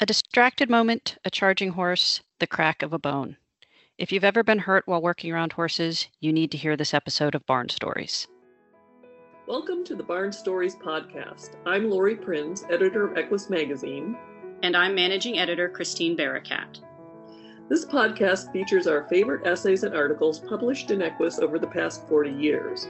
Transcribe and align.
A 0.00 0.06
distracted 0.06 0.70
moment, 0.70 1.18
a 1.24 1.30
charging 1.30 1.70
horse, 1.70 2.20
the 2.38 2.46
crack 2.46 2.84
of 2.84 2.92
a 2.92 3.00
bone. 3.00 3.36
If 3.98 4.12
you've 4.12 4.22
ever 4.22 4.44
been 4.44 4.60
hurt 4.60 4.86
while 4.86 5.02
working 5.02 5.32
around 5.32 5.54
horses, 5.54 6.06
you 6.20 6.32
need 6.32 6.52
to 6.52 6.56
hear 6.56 6.76
this 6.76 6.94
episode 6.94 7.34
of 7.34 7.44
Barn 7.46 7.68
Stories. 7.68 8.28
Welcome 9.48 9.82
to 9.86 9.96
the 9.96 10.04
Barn 10.04 10.30
Stories 10.30 10.76
podcast. 10.76 11.56
I'm 11.66 11.90
Laurie 11.90 12.14
Prinz, 12.14 12.64
editor 12.70 13.08
of 13.08 13.18
Equus 13.18 13.50
Magazine. 13.50 14.16
And 14.62 14.76
I'm 14.76 14.94
managing 14.94 15.40
editor 15.40 15.68
Christine 15.68 16.16
Barakat. 16.16 16.78
This 17.68 17.84
podcast 17.84 18.52
features 18.52 18.86
our 18.86 19.02
favorite 19.08 19.48
essays 19.48 19.82
and 19.82 19.96
articles 19.96 20.38
published 20.38 20.92
in 20.92 21.02
Equus 21.02 21.40
over 21.40 21.58
the 21.58 21.66
past 21.66 22.06
40 22.06 22.30
years. 22.30 22.86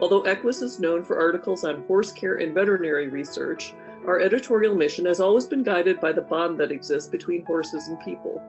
Although 0.00 0.26
Equus 0.26 0.60
is 0.60 0.78
known 0.78 1.02
for 1.02 1.18
articles 1.18 1.64
on 1.64 1.84
horse 1.84 2.12
care 2.12 2.34
and 2.34 2.52
veterinary 2.52 3.08
research, 3.08 3.72
our 4.06 4.20
editorial 4.20 4.74
mission 4.74 5.06
has 5.06 5.20
always 5.20 5.46
been 5.46 5.62
guided 5.62 6.00
by 6.00 6.12
the 6.12 6.22
bond 6.22 6.58
that 6.58 6.72
exists 6.72 7.08
between 7.08 7.44
horses 7.44 7.88
and 7.88 8.00
people. 8.00 8.42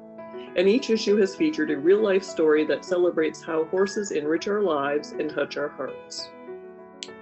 And 0.55 0.67
each 0.67 0.89
issue 0.89 1.15
has 1.17 1.35
featured 1.35 1.71
a 1.71 1.77
real 1.77 2.01
life 2.01 2.23
story 2.23 2.65
that 2.65 2.85
celebrates 2.85 3.41
how 3.41 3.65
horses 3.65 4.11
enrich 4.11 4.47
our 4.47 4.61
lives 4.61 5.11
and 5.11 5.29
touch 5.29 5.57
our 5.57 5.69
hearts. 5.69 6.29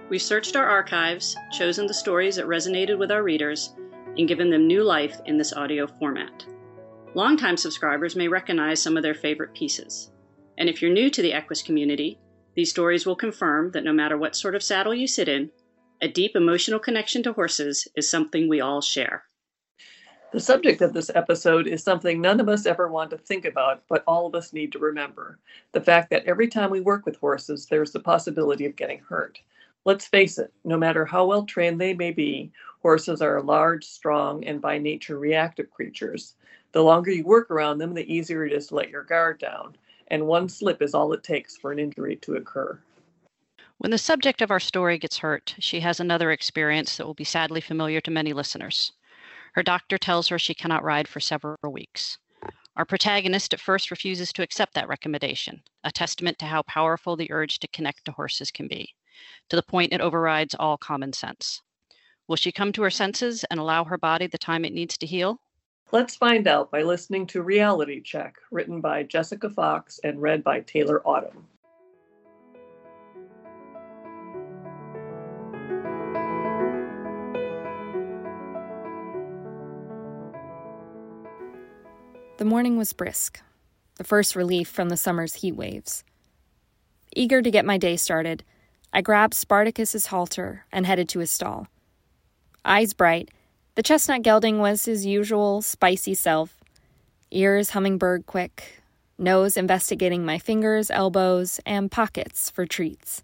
We've 0.08 0.20
searched 0.20 0.56
our 0.56 0.66
archives, 0.66 1.36
chosen 1.52 1.86
the 1.86 1.94
stories 1.94 2.36
that 2.36 2.46
resonated 2.46 2.98
with 2.98 3.10
our 3.10 3.22
readers, 3.22 3.74
and 4.18 4.28
given 4.28 4.50
them 4.50 4.66
new 4.66 4.82
life 4.82 5.20
in 5.26 5.38
this 5.38 5.52
audio 5.54 5.86
format. 5.86 6.44
Longtime 7.14 7.56
subscribers 7.56 8.16
may 8.16 8.28
recognize 8.28 8.80
some 8.80 8.96
of 8.96 9.02
their 9.02 9.14
favorite 9.14 9.54
pieces. 9.54 10.10
And 10.58 10.68
if 10.68 10.80
you're 10.80 10.92
new 10.92 11.08
to 11.10 11.22
the 11.22 11.32
Equus 11.32 11.62
community, 11.62 12.18
these 12.54 12.70
stories 12.70 13.06
will 13.06 13.16
confirm 13.16 13.70
that 13.70 13.84
no 13.84 13.92
matter 13.92 14.18
what 14.18 14.36
sort 14.36 14.54
of 14.54 14.62
saddle 14.62 14.94
you 14.94 15.06
sit 15.06 15.28
in, 15.28 15.50
a 16.02 16.08
deep 16.08 16.34
emotional 16.34 16.80
connection 16.80 17.22
to 17.22 17.32
horses 17.32 17.86
is 17.94 18.10
something 18.10 18.48
we 18.48 18.60
all 18.60 18.80
share. 18.80 19.22
The 20.32 20.40
subject 20.40 20.82
of 20.82 20.92
this 20.92 21.12
episode 21.14 21.68
is 21.68 21.84
something 21.84 22.20
none 22.20 22.40
of 22.40 22.48
us 22.48 22.66
ever 22.66 22.88
want 22.88 23.10
to 23.10 23.18
think 23.18 23.44
about, 23.44 23.84
but 23.88 24.02
all 24.04 24.26
of 24.26 24.34
us 24.34 24.52
need 24.52 24.72
to 24.72 24.80
remember 24.80 25.38
the 25.70 25.80
fact 25.80 26.10
that 26.10 26.24
every 26.24 26.48
time 26.48 26.70
we 26.70 26.80
work 26.80 27.06
with 27.06 27.14
horses, 27.18 27.66
there's 27.66 27.92
the 27.92 28.00
possibility 28.00 28.66
of 28.66 28.74
getting 28.74 28.98
hurt. 28.98 29.38
Let's 29.84 30.06
face 30.06 30.38
it, 30.38 30.52
no 30.64 30.76
matter 30.76 31.04
how 31.04 31.24
well 31.24 31.44
trained 31.44 31.80
they 31.80 31.94
may 31.94 32.10
be, 32.10 32.50
horses 32.80 33.22
are 33.22 33.40
large, 33.40 33.84
strong, 33.84 34.42
and 34.44 34.60
by 34.60 34.78
nature 34.78 35.20
reactive 35.20 35.70
creatures. 35.70 36.34
The 36.72 36.82
longer 36.82 37.12
you 37.12 37.24
work 37.24 37.48
around 37.48 37.78
them, 37.78 37.94
the 37.94 38.12
easier 38.12 38.44
it 38.44 38.52
is 38.52 38.66
to 38.68 38.74
let 38.74 38.90
your 38.90 39.04
guard 39.04 39.38
down, 39.38 39.76
and 40.08 40.26
one 40.26 40.48
slip 40.48 40.82
is 40.82 40.94
all 40.94 41.12
it 41.12 41.22
takes 41.22 41.56
for 41.56 41.70
an 41.70 41.78
injury 41.78 42.16
to 42.16 42.34
occur. 42.34 42.80
When 43.82 43.90
the 43.90 43.98
subject 43.98 44.40
of 44.40 44.52
our 44.52 44.60
story 44.60 44.96
gets 44.96 45.18
hurt, 45.18 45.56
she 45.58 45.80
has 45.80 45.98
another 45.98 46.30
experience 46.30 46.96
that 46.96 47.04
will 47.04 47.14
be 47.14 47.24
sadly 47.24 47.60
familiar 47.60 48.00
to 48.02 48.12
many 48.12 48.32
listeners. 48.32 48.92
Her 49.54 49.64
doctor 49.64 49.98
tells 49.98 50.28
her 50.28 50.38
she 50.38 50.54
cannot 50.54 50.84
ride 50.84 51.08
for 51.08 51.18
several 51.18 51.56
weeks. 51.64 52.16
Our 52.76 52.84
protagonist 52.84 53.52
at 53.52 53.58
first 53.58 53.90
refuses 53.90 54.32
to 54.34 54.42
accept 54.44 54.74
that 54.74 54.86
recommendation, 54.86 55.64
a 55.82 55.90
testament 55.90 56.38
to 56.38 56.46
how 56.46 56.62
powerful 56.62 57.16
the 57.16 57.32
urge 57.32 57.58
to 57.58 57.66
connect 57.66 58.04
to 58.04 58.12
horses 58.12 58.52
can 58.52 58.68
be, 58.68 58.94
to 59.48 59.56
the 59.56 59.64
point 59.64 59.92
it 59.92 60.00
overrides 60.00 60.54
all 60.54 60.78
common 60.78 61.12
sense. 61.12 61.60
Will 62.28 62.36
she 62.36 62.52
come 62.52 62.70
to 62.74 62.82
her 62.82 62.90
senses 62.90 63.42
and 63.50 63.58
allow 63.58 63.82
her 63.82 63.98
body 63.98 64.28
the 64.28 64.38
time 64.38 64.64
it 64.64 64.72
needs 64.72 64.96
to 64.98 65.06
heal? 65.06 65.40
Let's 65.90 66.14
find 66.14 66.46
out 66.46 66.70
by 66.70 66.82
listening 66.82 67.26
to 67.26 67.42
Reality 67.42 68.00
Check, 68.00 68.36
written 68.52 68.80
by 68.80 69.02
Jessica 69.02 69.50
Fox 69.50 69.98
and 70.04 70.22
read 70.22 70.44
by 70.44 70.60
Taylor 70.60 71.02
Autumn. 71.04 71.48
The 82.42 82.48
morning 82.48 82.76
was 82.76 82.92
brisk, 82.92 83.40
the 83.98 84.02
first 84.02 84.34
relief 84.34 84.68
from 84.68 84.88
the 84.88 84.96
summer's 84.96 85.34
heat 85.34 85.52
waves. 85.52 86.02
Eager 87.14 87.40
to 87.40 87.52
get 87.52 87.64
my 87.64 87.78
day 87.78 87.96
started, 87.96 88.42
I 88.92 89.00
grabbed 89.00 89.34
Spartacus's 89.34 90.06
halter 90.06 90.64
and 90.72 90.84
headed 90.84 91.08
to 91.10 91.20
his 91.20 91.30
stall. 91.30 91.68
Eyes 92.64 92.94
bright, 92.94 93.30
the 93.76 93.82
chestnut 93.84 94.22
gelding 94.22 94.58
was 94.58 94.86
his 94.86 95.06
usual 95.06 95.62
spicy 95.62 96.14
self, 96.14 96.58
ears 97.30 97.70
hummingbird 97.70 98.26
quick, 98.26 98.82
nose 99.16 99.56
investigating 99.56 100.24
my 100.24 100.40
fingers, 100.40 100.90
elbows, 100.90 101.60
and 101.64 101.92
pockets 101.92 102.50
for 102.50 102.66
treats. 102.66 103.22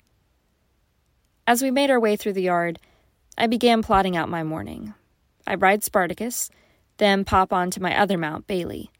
As 1.44 1.60
we 1.60 1.72
made 1.72 1.90
our 1.90 1.98
way 1.98 2.14
through 2.14 2.34
the 2.34 2.42
yard, 2.42 2.78
I 3.36 3.48
began 3.48 3.82
plotting 3.82 4.16
out 4.16 4.28
my 4.28 4.44
morning. 4.44 4.94
I'd 5.44 5.60
ride 5.60 5.82
Spartacus, 5.82 6.50
then 6.98 7.24
pop 7.24 7.52
on 7.52 7.72
to 7.72 7.82
my 7.82 7.98
other 7.98 8.16
mount, 8.16 8.46
Bailey. 8.46 8.92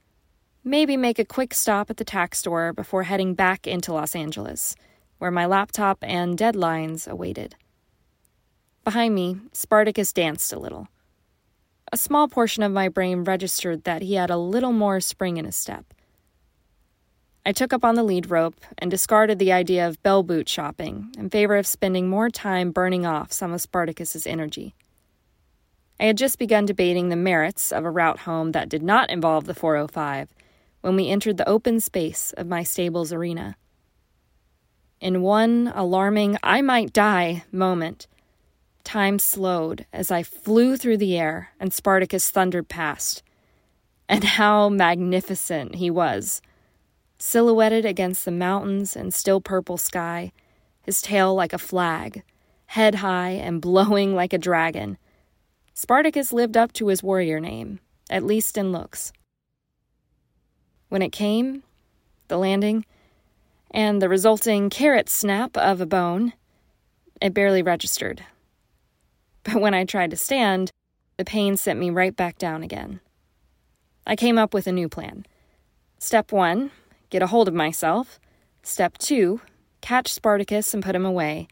Maybe 0.69 0.99
make 0.99 1.19
a 1.19 1.25
quick 1.25 1.55
stop 1.55 1.89
at 1.89 1.97
the 1.97 2.05
tack 2.05 2.34
store 2.34 2.75
before 2.75 3.05
heading 3.05 3.33
back 3.33 3.67
into 3.67 3.95
Los 3.95 4.15
Angeles, 4.15 4.77
where 5.17 5.31
my 5.31 5.47
laptop 5.47 5.97
and 6.03 6.37
deadlines 6.37 7.09
awaited. 7.09 7.55
Behind 8.84 9.15
me, 9.15 9.39
Spartacus 9.55 10.12
danced 10.12 10.53
a 10.53 10.59
little. 10.59 10.89
A 11.91 11.97
small 11.97 12.28
portion 12.28 12.62
of 12.62 12.71
my 12.71 12.91
brain 12.91 13.25
registered 13.25 13.84
that 13.84 14.03
he 14.03 14.17
had 14.17 14.28
a 14.28 14.37
little 14.37 14.75
more 14.75 15.01
spring 15.01 15.39
in 15.39 15.47
his 15.47 15.57
step. 15.57 15.87
I 17.47 17.53
took 17.53 17.73
up 17.73 17.83
on 17.83 17.95
the 17.95 18.03
lead 18.03 18.31
rope 18.31 18.61
and 18.77 18.91
discarded 18.91 19.39
the 19.39 19.53
idea 19.53 19.89
of 19.89 20.03
bell 20.03 20.23
boot 20.23 20.51
shopping 20.51 21.15
in 21.17 21.31
favor 21.31 21.57
of 21.57 21.67
spending 21.67 22.11
more 22.11 22.28
time 22.28 22.73
burning 22.73 23.07
off 23.07 23.33
some 23.33 23.55
of 23.55 23.62
Spartacus's 23.62 24.27
energy. 24.27 24.75
I 25.99 26.05
had 26.05 26.19
just 26.19 26.39
begun 26.39 26.67
debating 26.67 27.09
the 27.09 27.17
merits 27.17 27.73
of 27.73 27.87
a 27.87 27.91
route 27.91 28.19
home 28.19 28.53
that 28.53 28.69
did 28.69 28.83
not 28.83 29.09
involve 29.09 29.47
the 29.47 29.55
405 29.55 30.28
when 30.81 30.97
we 30.97 31.09
entered 31.09 31.37
the 31.37 31.49
open 31.49 31.81
space 31.81 32.33
of 32.37 32.47
my 32.47 32.62
stable's 32.62 33.12
arena. 33.12 33.56
In 35.00 35.22
one 35.22 35.72
alarming, 35.75 36.39
I 36.43 36.61
might 36.61 36.93
die 36.93 37.44
moment, 37.53 38.06
time 38.84 39.19
slowed 39.19 39.87
as 39.93 40.11
I 40.11 40.22
flew 40.22 40.77
through 40.77 40.97
the 40.97 41.16
air 41.16 41.50
and 41.61 41.72
Spartacus 41.72 42.31
thundered 42.31 42.69
past. 42.69 43.22
And 44.09 44.25
how 44.25 44.69
magnificent 44.69 45.77
he 45.77 45.91
was! 45.91 46.41
Silhouetted 47.19 47.84
against 47.84 48.25
the 48.25 48.31
mountains 48.31 48.97
and 48.97 49.12
still 49.12 49.41
purple 49.41 49.77
sky, 49.77 50.33
his 50.83 51.03
tail 51.03 51.34
like 51.34 51.53
a 51.53 51.59
flag, 51.59 52.22
head 52.66 52.97
high 52.97 53.31
and 53.31 53.60
blowing 53.60 54.15
like 54.15 54.33
a 54.33 54.39
dragon. 54.39 54.97
Spartacus 55.75 56.33
lived 56.33 56.56
up 56.56 56.72
to 56.72 56.89
his 56.89 57.03
warrior 57.03 57.41
name, 57.41 57.81
at 58.09 58.25
least 58.25 58.56
in 58.56 58.72
looks. 58.72 59.12
When 60.88 61.03
it 61.03 61.12
came, 61.12 61.62
the 62.28 62.38
landing, 62.38 62.84
and 63.71 64.00
the 64.00 64.09
resulting 64.09 64.71
carrot 64.71 65.09
snap 65.09 65.56
of 65.56 65.81
a 65.81 65.87
bone, 65.87 66.32
it 67.21 67.34
barely 67.34 67.62
registered. 67.62 68.25
But 69.43 69.60
when 69.60 69.75
I 69.75 69.84
tried 69.84 70.10
to 70.10 70.16
stand, 70.16 70.71
the 71.16 71.25
pain 71.25 71.56
sent 71.56 71.78
me 71.78 71.91
right 71.91 72.15
back 72.15 72.38
down 72.38 72.62
again. 72.62 73.00
I 74.06 74.16
came 74.16 74.38
up 74.38 74.54
with 74.54 74.66
a 74.66 74.72
new 74.72 74.88
plan. 74.88 75.27
Step 75.98 76.32
one, 76.32 76.71
get 77.10 77.22
a 77.22 77.27
hold 77.27 77.48
of 77.48 77.54
myself. 77.54 78.19
Step 78.62 78.97
two, 78.98 79.41
catch 79.81 80.12
Spartacus 80.12 80.72
and 80.72 80.82
put 80.82 80.94
him 80.94 81.04
away. 81.04 81.48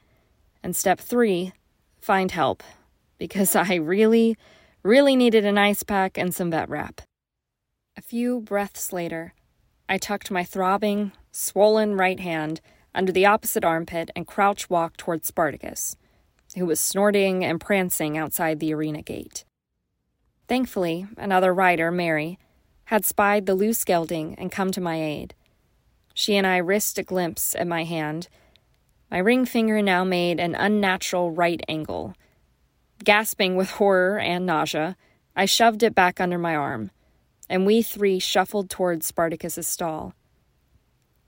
And 0.63 0.75
step 0.75 0.99
three, 0.99 1.53
find 2.01 2.31
help, 2.31 2.63
because 3.19 3.55
I 3.57 3.75
really, 3.75 4.37
really 4.83 5.17
needed 5.17 5.45
an 5.45 5.59
ice 5.59 5.83
pack 5.83 6.17
and 6.17 6.35
some 6.35 6.51
vet 6.51 6.69
wrap. 6.69 7.03
A 7.99 8.03
few 8.03 8.41
breaths 8.41 8.93
later, 8.93 9.33
I 9.89 9.97
tucked 9.97 10.31
my 10.31 10.45
throbbing, 10.45 11.13
swollen 11.33 11.95
right 11.95 12.21
hand 12.21 12.61
under 12.95 13.11
the 13.11 13.25
opposite 13.25 13.65
armpit 13.65 14.11
and 14.15 14.27
crouch 14.27 14.69
walked 14.69 14.99
toward 14.99 15.25
Spartacus, 15.25 15.97
who 16.57 16.67
was 16.67 16.79
snorting 16.79 17.43
and 17.43 17.59
prancing 17.59 18.19
outside 18.19 18.61
the 18.61 18.75
arena 18.75 19.01
gate. 19.01 19.47
Thankfully, 20.47 21.07
another 21.17 21.55
rider, 21.55 21.91
Mary, 21.91 22.39
had 22.85 23.07
spied 23.07 23.47
the 23.47 23.55
loose 23.55 23.83
gelding 23.83 24.35
and 24.35 24.53
come 24.53 24.73
to 24.73 24.81
my 24.81 25.03
aid. 25.03 25.35
She 26.13 26.37
and 26.37 26.47
I 26.47 26.59
risked 26.59 26.99
a 26.99 27.03
glimpse 27.03 27.55
at 27.55 27.67
my 27.67 27.85
hand. 27.85 28.29
My 29.11 29.19
ring 29.19 29.47
finger 29.47 29.81
now 29.81 30.05
made 30.05 30.39
an 30.39 30.55
unnatural 30.55 31.31
right 31.31 31.63
angle. 31.67 32.15
Gasping 33.03 33.57
with 33.57 33.71
horror 33.71 34.19
and 34.19 34.45
nausea, 34.45 34.99
I 35.35 35.47
shoved 35.47 35.83
it 35.83 35.95
back 35.95 36.21
under 36.21 36.39
my 36.39 36.55
arm 36.55 36.91
and 37.49 37.67
we 37.67 37.83
three 37.83 38.19
shuffled 38.19 38.71
towards 38.71 39.07
Spartacus's 39.07 39.67
stall. 39.67 40.15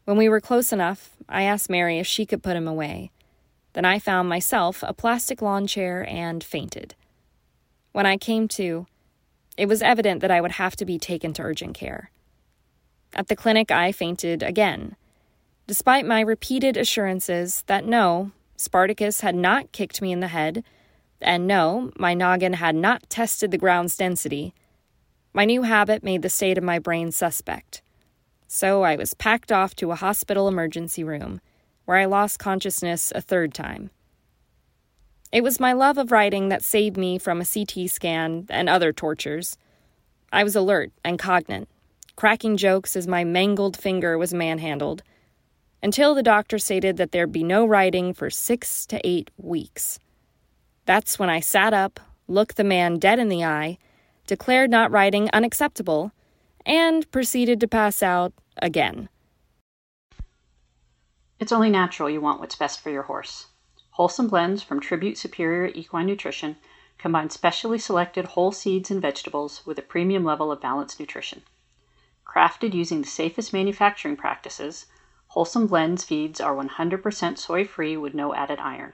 When 0.05 0.17
we 0.17 0.29
were 0.29 0.41
close 0.41 0.73
enough, 0.73 1.11
I 1.29 1.43
asked 1.43 1.69
Mary 1.69 1.99
if 1.99 2.07
she 2.07 2.25
could 2.25 2.43
put 2.43 2.57
him 2.57 2.67
away. 2.67 3.11
Then 3.75 3.85
I 3.85 3.99
found 3.99 4.29
myself 4.29 4.83
a 4.83 4.95
plastic 4.95 5.43
lawn 5.43 5.67
chair 5.67 6.07
and 6.09 6.43
fainted. 6.43 6.95
When 7.93 8.07
I 8.07 8.17
came 8.17 8.49
to, 8.49 8.87
it 9.57 9.69
was 9.69 9.83
evident 9.83 10.21
that 10.21 10.31
I 10.31 10.41
would 10.41 10.53
have 10.53 10.77
to 10.77 10.85
be 10.85 10.99
taken 10.99 11.33
to 11.35 11.43
urgent 11.43 11.75
care. 11.75 12.11
At 13.15 13.29
the 13.29 13.37
clinic, 13.37 13.71
I 13.71 13.93
fainted 13.93 14.43
again. 14.43 14.97
Despite 15.67 16.07
my 16.07 16.21
repeated 16.21 16.77
assurances 16.77 17.63
that 17.67 17.85
no, 17.85 18.31
Spartacus 18.57 19.21
had 19.21 19.35
not 19.35 19.73
kicked 19.73 20.01
me 20.01 20.13
in 20.13 20.21
the 20.21 20.29
head, 20.29 20.65
and 21.21 21.47
no, 21.47 21.91
my 21.97 22.15
noggin 22.15 22.55
had 22.55 22.75
not 22.75 23.11
tested 23.11 23.51
the 23.51 23.59
ground's 23.59 23.97
density, 23.97 24.55
My 25.33 25.45
new 25.45 25.63
habit 25.63 26.03
made 26.03 26.23
the 26.23 26.31
state 26.31 26.59
of 26.59 26.65
my 26.65 26.79
brain 26.79 27.13
suspect. 27.13 27.83
So 28.47 28.83
I 28.83 28.97
was 28.97 29.15
packed 29.15 29.53
off 29.53 29.77
to 29.77 29.93
a 29.93 29.97
hospital 29.97 30.49
emergency 30.49 31.05
room, 31.05 31.41
where 31.85 31.99
I 31.99 32.07
lost 32.07 32.39
consciousness 32.39 33.13
a 33.15 33.21
third 33.21 33.53
time. 33.53 33.91
It 35.31 35.43
was 35.43 35.61
my 35.61 35.75
love 35.75 35.99
of 35.99 36.11
writing 36.11 36.49
that 36.49 36.65
saved 36.65 36.97
me 36.97 37.19
from 37.19 37.41
a 37.41 37.47
CT 37.47 37.91
scan 37.91 38.47
and 38.49 38.69
other 38.69 38.93
tortures. 38.93 39.59
I 40.33 40.45
was 40.45 40.57
alert 40.57 40.91
and 41.05 41.19
cognate, 41.19 41.69
cracking 42.17 42.57
jokes 42.57 42.97
as 42.97 43.07
my 43.07 43.25
mangled 43.25 43.77
finger 43.77 44.17
was 44.17 44.33
manhandled, 44.33 45.03
until 45.83 46.15
the 46.15 46.23
doctor 46.23 46.59
stated 46.59 46.97
that 46.97 47.13
there'd 47.13 47.31
be 47.31 47.45
no 47.45 47.67
writing 47.67 48.15
for 48.15 48.31
six 48.31 48.87
to 48.87 49.01
eight 49.07 49.31
weeks. 49.37 50.01
That's 50.87 51.19
when 51.19 51.29
I 51.29 51.41
sat 51.41 51.75
up, 51.75 52.01
looked 52.27 52.57
the 52.57 52.65
man 52.65 52.99
dead 52.99 53.19
in 53.19 53.29
the 53.29 53.45
eye, 53.45 53.77
declared 54.29 54.71
not 54.71 54.93
writing 54.93 55.29
unacceptable, 55.33 56.13
and 56.65 57.11
proceeded 57.11 57.59
to 57.59 57.67
pass 57.67 58.03
out 58.03 58.33
again. 58.63 59.09
It's 61.41 61.53
only 61.53 61.71
natural 61.71 62.09
you 62.09 62.21
want 62.21 62.39
what's 62.39 62.55
best 62.55 62.81
for 62.81 62.91
your 62.91 63.05
horse. 63.05 63.47
Wholesome 63.91 64.29
blends 64.29 64.63
from 64.63 64.79
Tribute 64.79 65.19
Superior 65.19 65.73
Equine 65.75 66.07
Nutrition 66.07 66.57
combine 66.99 67.31
specially 67.31 67.79
selected 67.79 68.25
whole 68.27 68.53
seeds 68.53 68.91
and 68.91 69.01
vegetables 69.01 69.65
with 69.65 69.79
a 69.79 69.83
premium 69.83 70.25
level 70.25 70.51
of 70.51 70.61
balanced 70.61 70.99
nutrition. 70.99 71.43
Crafted 72.27 72.75
using 72.75 73.01
the 73.01 73.09
safest 73.09 73.53
manufacturing 73.53 74.17
practices, 74.17 74.87
Wholesome 75.29 75.67
Blends 75.69 76.05
feeds 76.05 76.41
are 76.41 76.55
100% 76.55 77.39
soy 77.39 77.65
free 77.65 77.97
with 77.97 78.15
no 78.15 78.35
added 78.35 78.59
iron. 78.59 78.93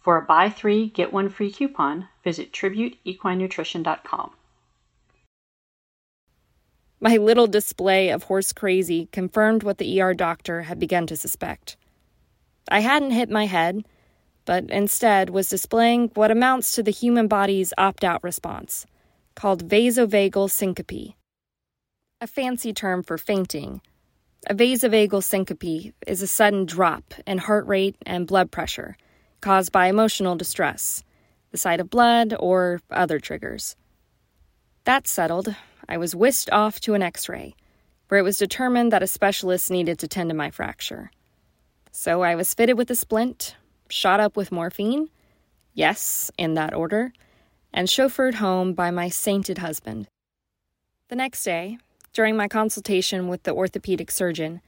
For 0.00 0.16
a 0.16 0.22
buy 0.22 0.48
three, 0.48 0.88
get 0.88 1.12
one 1.12 1.28
free 1.28 1.50
coupon, 1.50 2.08
visit 2.24 2.52
tributeequinenutrition.com. 2.52 4.30
My 7.00 7.16
little 7.16 7.46
display 7.46 8.10
of 8.10 8.24
horse 8.24 8.52
crazy 8.52 9.08
confirmed 9.12 9.62
what 9.62 9.78
the 9.78 10.00
ER 10.00 10.14
doctor 10.14 10.62
had 10.62 10.80
begun 10.80 11.06
to 11.08 11.16
suspect. 11.16 11.76
I 12.70 12.80
hadn't 12.80 13.12
hit 13.12 13.30
my 13.30 13.46
head, 13.46 13.84
but 14.44 14.70
instead 14.70 15.30
was 15.30 15.48
displaying 15.48 16.10
what 16.14 16.30
amounts 16.30 16.72
to 16.72 16.82
the 16.82 16.90
human 16.90 17.28
body's 17.28 17.72
opt 17.78 18.02
out 18.02 18.24
response, 18.24 18.86
called 19.34 19.68
vasovagal 19.68 20.50
syncope. 20.50 21.14
A 22.20 22.26
fancy 22.26 22.72
term 22.72 23.02
for 23.02 23.16
fainting. 23.16 23.80
A 24.48 24.54
vasovagal 24.54 25.22
syncope 25.22 25.92
is 26.06 26.22
a 26.22 26.26
sudden 26.26 26.64
drop 26.64 27.14
in 27.26 27.38
heart 27.38 27.66
rate 27.66 27.96
and 28.06 28.26
blood 28.26 28.50
pressure 28.50 28.96
caused 29.40 29.72
by 29.72 29.86
emotional 29.86 30.36
distress, 30.36 31.02
the 31.50 31.58
sight 31.58 31.80
of 31.80 31.90
blood, 31.90 32.34
or 32.38 32.80
other 32.90 33.18
triggers. 33.18 33.76
That 34.84 35.06
settled, 35.06 35.54
I 35.88 35.96
was 35.96 36.14
whisked 36.14 36.50
off 36.50 36.80
to 36.80 36.94
an 36.94 37.02
x 37.02 37.28
ray, 37.28 37.54
where 38.08 38.20
it 38.20 38.24
was 38.24 38.38
determined 38.38 38.92
that 38.92 39.02
a 39.02 39.06
specialist 39.06 39.70
needed 39.70 39.98
to 40.00 40.08
tend 40.08 40.30
to 40.30 40.36
my 40.36 40.50
fracture. 40.50 41.10
So 41.92 42.22
I 42.22 42.34
was 42.34 42.54
fitted 42.54 42.76
with 42.76 42.90
a 42.90 42.94
splint, 42.94 43.56
shot 43.88 44.20
up 44.20 44.36
with 44.36 44.52
morphine, 44.52 45.08
yes, 45.74 46.30
in 46.36 46.54
that 46.54 46.74
order, 46.74 47.12
and 47.72 47.88
chauffeured 47.88 48.34
home 48.34 48.72
by 48.72 48.90
my 48.90 49.08
sainted 49.08 49.58
husband. 49.58 50.08
The 51.08 51.16
next 51.16 51.44
day, 51.44 51.78
during 52.12 52.36
my 52.36 52.48
consultation 52.48 53.28
with 53.28 53.44
the 53.44 53.54
orthopedic 53.54 54.10
surgeon, 54.10 54.60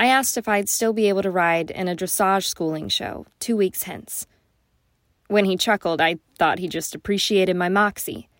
I 0.00 0.06
asked 0.06 0.38
if 0.38 0.48
I'd 0.48 0.70
still 0.70 0.94
be 0.94 1.10
able 1.10 1.20
to 1.20 1.30
ride 1.30 1.70
in 1.70 1.86
a 1.86 1.94
dressage 1.94 2.46
schooling 2.46 2.88
show 2.88 3.26
two 3.38 3.54
weeks 3.54 3.82
hence. 3.82 4.26
When 5.28 5.44
he 5.44 5.58
chuckled, 5.58 6.00
I 6.00 6.16
thought 6.38 6.58
he 6.58 6.68
just 6.68 6.94
appreciated 6.94 7.54
my 7.54 7.68
moxie. 7.68 8.30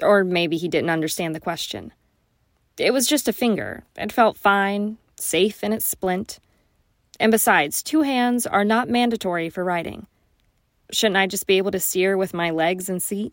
Or 0.00 0.22
maybe 0.22 0.56
he 0.56 0.68
didn't 0.68 0.90
understand 0.90 1.34
the 1.34 1.40
question. 1.40 1.92
It 2.78 2.92
was 2.92 3.08
just 3.08 3.26
a 3.26 3.32
finger. 3.32 3.82
It 3.96 4.12
felt 4.12 4.36
fine, 4.36 4.98
safe 5.16 5.64
in 5.64 5.72
its 5.72 5.84
splint. 5.84 6.38
And 7.18 7.32
besides, 7.32 7.82
two 7.82 8.02
hands 8.02 8.46
are 8.46 8.64
not 8.64 8.88
mandatory 8.88 9.50
for 9.50 9.64
riding. 9.64 10.06
Shouldn't 10.92 11.16
I 11.16 11.26
just 11.26 11.48
be 11.48 11.58
able 11.58 11.72
to 11.72 11.80
steer 11.80 12.16
with 12.16 12.32
my 12.32 12.50
legs 12.50 12.88
and 12.88 13.02
seat? 13.02 13.32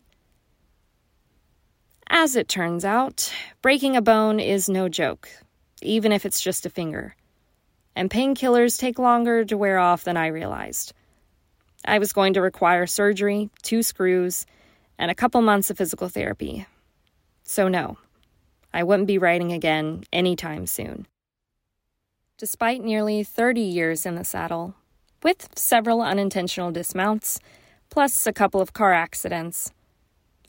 As 2.08 2.34
it 2.34 2.48
turns 2.48 2.84
out, 2.84 3.32
breaking 3.62 3.96
a 3.96 4.02
bone 4.02 4.40
is 4.40 4.68
no 4.68 4.88
joke, 4.88 5.28
even 5.80 6.10
if 6.10 6.26
it's 6.26 6.40
just 6.40 6.66
a 6.66 6.68
finger. 6.68 7.14
And 7.94 8.10
painkillers 8.10 8.78
take 8.78 8.98
longer 8.98 9.44
to 9.44 9.56
wear 9.56 9.78
off 9.78 10.04
than 10.04 10.16
I 10.16 10.28
realized. 10.28 10.92
I 11.84 11.98
was 11.98 12.12
going 12.12 12.34
to 12.34 12.40
require 12.40 12.86
surgery, 12.86 13.50
two 13.62 13.82
screws, 13.82 14.46
and 14.98 15.10
a 15.10 15.14
couple 15.14 15.42
months 15.42 15.68
of 15.68 15.78
physical 15.78 16.08
therapy. 16.08 16.66
So, 17.44 17.68
no, 17.68 17.98
I 18.72 18.84
wouldn't 18.84 19.08
be 19.08 19.18
riding 19.18 19.52
again 19.52 20.04
anytime 20.12 20.66
soon. 20.66 21.06
Despite 22.38 22.82
nearly 22.82 23.24
30 23.24 23.60
years 23.60 24.06
in 24.06 24.14
the 24.14 24.24
saddle, 24.24 24.74
with 25.22 25.48
several 25.56 26.02
unintentional 26.02 26.72
dismounts, 26.72 27.38
plus 27.90 28.26
a 28.26 28.32
couple 28.32 28.60
of 28.60 28.72
car 28.72 28.92
accidents, 28.92 29.70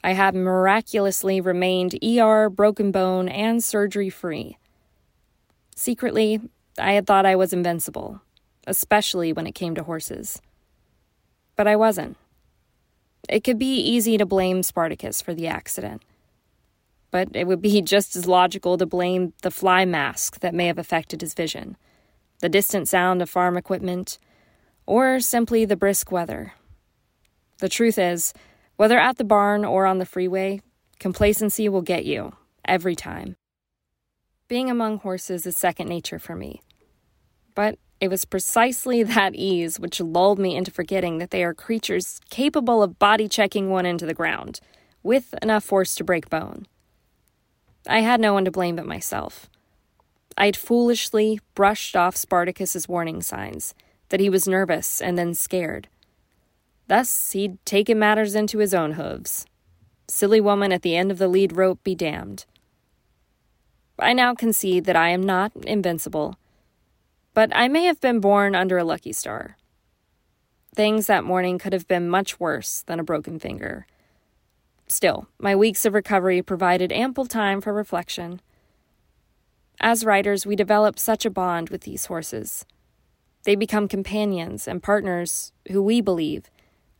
I 0.04 0.14
have 0.14 0.36
miraculously 0.36 1.40
remained 1.40 1.98
ER, 2.04 2.50
broken 2.50 2.92
bone, 2.92 3.30
and 3.30 3.64
surgery 3.64 4.10
free. 4.10 4.58
Secretly, 5.76 6.42
I 6.78 6.94
had 6.94 7.06
thought 7.06 7.26
I 7.26 7.36
was 7.36 7.54
invincible, 7.54 8.22
especially 8.66 9.32
when 9.32 9.48
it 9.48 9.56
came 9.56 9.76
to 9.76 9.84
horses. 9.84 10.42
But 11.56 11.68
I 11.68 11.76
wasn't. 11.76 12.18
It 13.30 13.44
could 13.44 13.60
be 13.60 13.80
easy 13.80 14.18
to 14.18 14.26
blame 14.26 14.64
Spartacus 14.64 15.22
for 15.22 15.34
the 15.34 15.48
accident, 15.48 16.02
but 17.12 17.30
it 17.34 17.48
would 17.48 17.62
be 17.62 17.82
just 17.94 18.16
as 18.16 18.28
logical 18.28 18.78
to 18.78 18.86
blame 18.86 19.34
the 19.42 19.52
fly 19.52 19.86
mask 19.86 20.40
that 20.40 20.56
may 20.56 20.68
have 20.68 20.80
affected 20.80 21.22
his 21.22 21.34
vision, 21.34 21.78
the 22.40 22.50
distant 22.50 22.88
sound 22.88 23.22
of 23.22 23.30
farm 23.30 23.56
equipment, 23.56 24.18
or 24.86 25.20
simply 25.20 25.64
the 25.64 25.78
brisk 25.78 26.12
weather. 26.12 26.54
The 27.60 27.70
truth 27.70 27.98
is, 27.98 28.34
whether 28.76 29.00
at 29.00 29.18
the 29.18 29.24
barn 29.24 29.64
or 29.64 29.86
on 29.86 30.00
the 30.00 30.06
freeway, 30.06 30.62
complacency 31.00 31.70
will 31.70 31.82
get 31.82 32.04
you, 32.04 32.34
every 32.66 32.96
time. 32.96 33.38
Being 34.54 34.70
among 34.70 35.00
horses 35.00 35.48
is 35.48 35.58
second 35.58 35.88
nature 35.88 36.20
for 36.20 36.36
me. 36.36 36.62
But 37.56 37.80
it 38.00 38.10
was 38.10 38.24
precisely 38.24 39.02
that 39.02 39.34
ease 39.34 39.80
which 39.80 40.00
lulled 40.00 40.38
me 40.38 40.56
into 40.56 40.70
forgetting 40.70 41.18
that 41.18 41.32
they 41.32 41.44
are 41.44 41.56
creatures 41.56 42.22
capable 42.30 42.84
of 42.84 43.00
body 43.00 43.28
checking 43.28 43.72
one 43.72 43.88
into 43.88 44.06
the 44.06 44.14
ground, 44.14 44.60
with 45.02 45.34
enough 45.42 45.64
force 45.64 45.96
to 45.96 46.04
break 46.04 46.30
bone. 46.30 46.68
I 47.88 48.02
had 48.02 48.22
no 48.22 48.32
one 48.32 48.46
to 48.46 48.52
blame 48.52 48.76
but 48.76 48.86
myself. 48.86 49.50
I'd 50.38 50.56
foolishly 50.56 51.40
brushed 51.56 51.96
off 51.96 52.16
Spartacus's 52.16 52.88
warning 52.88 53.24
signs 53.24 53.74
that 54.10 54.20
he 54.20 54.30
was 54.30 54.48
nervous 54.48 55.02
and 55.02 55.18
then 55.18 55.34
scared. 55.34 55.88
Thus, 56.88 57.32
he'd 57.32 57.58
taken 57.66 57.98
matters 57.98 58.36
into 58.36 58.60
his 58.60 58.76
own 58.76 58.92
hooves. 58.92 59.48
Silly 60.08 60.40
woman 60.40 60.72
at 60.72 60.84
the 60.84 60.96
end 60.96 61.10
of 61.10 61.18
the 61.18 61.28
lead 61.28 61.58
rope 61.58 61.84
be 61.84 61.96
damned. 61.96 62.46
I 64.00 64.14
now 64.14 64.34
concede 64.34 64.86
that 64.86 64.96
I 64.96 65.10
am 65.10 65.22
not 65.22 65.52
invincible 65.66 66.38
but 67.34 67.52
I 67.56 67.68
may 67.68 67.86
have 67.86 68.00
been 68.00 68.20
born 68.20 68.56
under 68.56 68.78
a 68.78 68.84
lucky 68.84 69.12
star. 69.12 69.58
Things 70.76 71.08
that 71.08 71.24
morning 71.24 71.58
could 71.58 71.74
have 71.74 71.88
been 71.88 72.10
much 72.10 72.40
worse 72.40 72.84
than 72.84 73.00
a 73.00 73.04
broken 73.04 73.40
finger. 73.40 73.86
Still, 74.88 75.28
my 75.40 75.56
weeks 75.56 75.86
of 75.86 75.94
recovery 75.94 76.42
provided 76.42 76.92
ample 76.92 77.26
time 77.26 77.62
for 77.62 77.74
reflection. 77.74 78.42
As 79.80 80.06
riders, 80.06 80.46
we 80.46 80.56
develop 80.56 81.00
such 81.00 81.26
a 81.26 81.32
bond 81.32 81.70
with 81.70 81.82
these 81.82 82.06
horses. 82.06 82.66
They 83.44 83.56
become 83.56 83.88
companions 83.88 84.68
and 84.68 84.84
partners 84.84 85.52
who 85.72 85.82
we 85.82 86.02
believe 86.02 86.50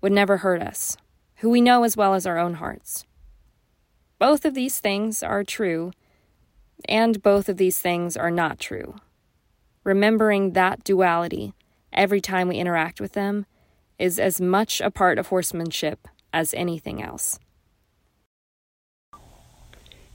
would 0.02 0.12
never 0.12 0.38
hurt 0.38 0.62
us, 0.62 0.98
who 1.38 1.50
we 1.50 1.62
know 1.62 1.84
as 1.84 1.96
well 1.96 2.14
as 2.14 2.26
our 2.26 2.38
own 2.38 2.56
hearts. 2.56 3.06
Both 4.20 4.46
of 4.46 4.54
these 4.54 4.80
things 4.80 5.22
are 5.24 5.44
true, 5.44 5.92
and 6.88 7.22
both 7.22 7.50
of 7.50 7.58
these 7.58 7.80
things 7.80 8.16
are 8.18 8.32
not 8.32 8.60
true. 8.60 8.96
Remembering 9.84 10.54
that 10.54 10.84
duality 10.84 11.54
every 11.92 12.22
time 12.22 12.48
we 12.48 12.58
interact 12.58 13.02
with 13.02 13.14
them 13.14 13.46
is 14.00 14.20
as 14.20 14.42
much 14.42 14.82
a 14.82 14.92
part 14.92 15.18
of 15.18 15.28
horsemanship 15.28 16.08
as 16.34 16.54
anything 16.54 17.02
else. 17.02 17.40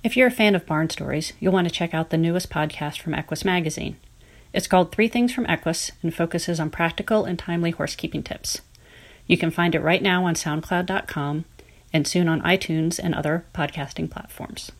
If 0.03 0.17
you're 0.17 0.29
a 0.29 0.33
fan 0.33 0.55
of 0.55 0.67
barn 0.67 0.91
stories, 0.91 1.33
you'll 1.41 1.53
want 1.53 1.69
to 1.69 1.75
check 1.75 1.93
out 1.93 2.11
the 2.11 2.17
newest 2.17 2.51
podcast 2.51 3.01
from 3.01 3.15
Equus 3.15 3.45
Magazine. 3.45 3.97
It's 4.53 4.67
called 4.67 4.93
Three 4.93 5.09
Things 5.09 5.33
from 5.33 5.47
Equus 5.47 5.91
and 6.03 6.15
focuses 6.15 6.59
on 6.61 6.71
practical 6.71 7.25
and 7.25 7.39
timely 7.39 7.71
horsekeeping 7.71 8.23
tips. 8.23 8.61
You 9.27 9.37
can 9.37 9.51
find 9.51 9.75
it 9.75 9.83
right 9.83 10.03
now 10.03 10.25
on 10.25 10.35
SoundCloud.com 10.35 11.45
and 11.93 12.07
soon 12.07 12.29
on 12.29 12.41
iTunes 12.43 12.99
and 13.03 13.15
other 13.15 13.45
podcasting 13.55 14.11
platforms. 14.11 14.73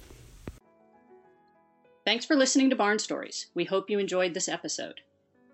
Thanks 2.09 2.25
for 2.25 2.37
listening 2.37 2.71
to 2.71 2.77
Barn 2.77 2.99
Stories. 2.99 3.49
We 3.55 3.67
hope 3.67 3.91
you 3.91 3.99
enjoyed 3.99 4.33
this 4.33 4.49
episode. 4.49 5.03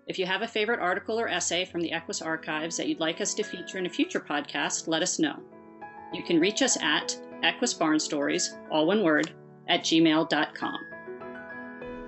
If 0.07 0.17
you 0.17 0.25
have 0.25 0.41
a 0.41 0.47
favorite 0.47 0.79
article 0.79 1.19
or 1.19 1.27
essay 1.27 1.65
from 1.65 1.81
the 1.81 1.91
Equus 1.91 2.21
archives 2.21 2.77
that 2.77 2.87
you'd 2.87 3.01
like 3.01 3.19
us 3.19 3.33
to 3.33 3.43
feature 3.43 3.77
in 3.77 3.85
a 3.85 3.89
future 3.89 4.21
podcast, 4.21 4.87
let 4.87 5.01
us 5.01 5.19
know. 5.19 5.37
You 6.13 6.23
can 6.23 6.39
reach 6.39 6.61
us 6.61 6.81
at 6.81 7.19
equusbarnstories, 7.43 8.57
all 8.71 8.87
one 8.87 9.03
word, 9.03 9.33
at 9.67 9.81
gmail.com. 9.81 10.79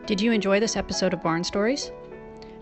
Did 0.06 0.22
you 0.22 0.32
enjoy 0.32 0.62
this 0.62 0.78
episode 0.78 1.14
of 1.14 1.22
Barn 1.22 1.44
Stories? 1.44 1.92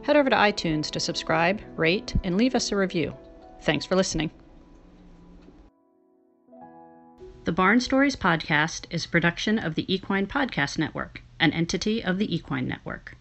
Head 0.01 0.18
over 0.18 0.32
to 0.32 0.36
iTunes 0.36 0.89
to 0.89 1.00
subscribe, 1.00 1.62
rate, 1.75 2.15
and 2.24 2.36
leave 2.36 2.56
us 2.56 2.72
a 2.72 2.75
review. 2.75 3.15
Thanks 3.62 3.86
for 3.86 3.96
listening. 3.96 4.32
The 7.44 7.51
Barn 7.51 7.80
Stories 7.80 8.15
podcast 8.15 8.88
is 8.89 9.06
a 9.06 9.10
production 9.10 9.60
of 9.60 9.75
the 9.75 9.94
Equine 9.94 10.25
Podcast 10.25 10.80
Network 10.80 11.22
an 11.39 11.51
entity 11.51 12.01
of 12.01 12.18
the 12.18 12.34
equine 12.34 12.65
network. 12.68 13.18